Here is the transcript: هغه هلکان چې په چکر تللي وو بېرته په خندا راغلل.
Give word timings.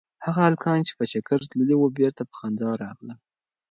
هغه 0.25 0.39
هلکان 0.47 0.79
چې 0.87 0.93
په 0.99 1.03
چکر 1.11 1.39
تللي 1.51 1.75
وو 1.77 1.95
بېرته 1.99 2.21
په 2.29 2.33
خندا 2.39 2.69
راغلل. 2.83 3.19